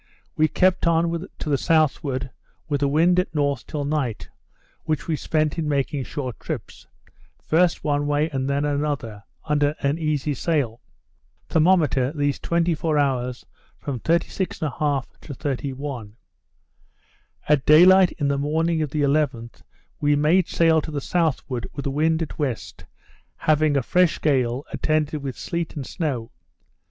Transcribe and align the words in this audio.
We 0.35 0.47
kept 0.47 0.87
on 0.87 1.27
to 1.37 1.49
the 1.51 1.59
southward 1.59 2.31
with 2.67 2.79
the 2.79 2.87
wind 2.87 3.19
at 3.19 3.35
north 3.35 3.67
till 3.67 3.85
night, 3.85 4.29
which 4.85 5.07
we 5.07 5.15
spent 5.15 5.59
in 5.59 5.69
making 5.69 6.05
short 6.05 6.39
trips, 6.39 6.87
first 7.45 7.83
one 7.83 8.07
way 8.07 8.27
and 8.31 8.49
then 8.49 8.65
another, 8.65 9.25
under 9.45 9.75
an 9.81 9.99
easy 9.99 10.33
sail; 10.33 10.81
thermometer 11.49 12.11
these 12.13 12.39
24 12.39 12.97
hours 12.97 13.45
from 13.77 13.99
36 13.99 14.57
1/2 14.57 15.05
to 15.21 15.35
31. 15.35 16.15
At 17.47 17.63
day 17.67 17.85
light 17.85 18.11
in 18.13 18.27
the 18.27 18.39
morning 18.39 18.81
of 18.81 18.89
the 18.89 19.03
11th, 19.03 19.61
we 19.99 20.15
made 20.15 20.47
sail 20.47 20.81
to 20.81 20.89
the 20.89 20.99
southward 20.99 21.67
with 21.75 21.83
the 21.83 21.91
wind 21.91 22.23
at 22.23 22.39
west, 22.39 22.85
having 23.35 23.77
a 23.77 23.83
fresh 23.83 24.19
gale, 24.19 24.65
attended 24.73 25.21
with 25.21 25.37
sleet 25.37 25.75
and 25.75 25.85
snow. 25.85 26.31